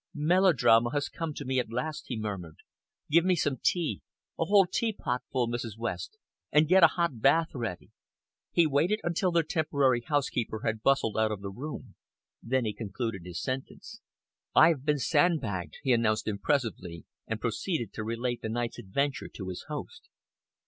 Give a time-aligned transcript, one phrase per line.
[0.15, 2.57] "Melodrama has come to me at last," he murmured.
[3.11, 4.01] "Give me some tea
[4.39, 5.77] a whole teapotful, Mrs.
[5.77, 6.17] West
[6.51, 7.91] and get a hot bath ready."
[8.51, 11.93] He waited until their temporary housekeeper had bustled out of the room.
[12.41, 14.01] Then he concluded his sentence.
[14.55, 19.49] "I have been sandbagged," he announced impressively, and proceeded to relate the night's adventure to
[19.49, 20.09] his host.